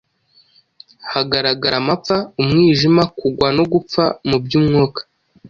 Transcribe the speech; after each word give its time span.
hagaragara 1.11 1.75
amapfa, 1.81 2.15
umwijima, 2.41 3.03
kugwa 3.17 3.47
no 3.57 3.63
gupfa 3.71 4.03
mu 4.27 4.37
by’umwuka. 4.43 5.01